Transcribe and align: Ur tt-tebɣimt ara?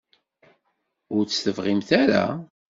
Ur 1.15 1.23
tt-tebɣimt 1.25 1.89
ara? 2.01 2.25